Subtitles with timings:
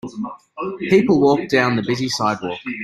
[0.89, 2.57] People walk down the busy sidewalk.